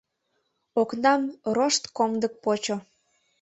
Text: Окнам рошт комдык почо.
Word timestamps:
Окнам 0.81 1.21
рошт 1.55 1.83
комдык 1.97 2.33
почо. 2.43 2.75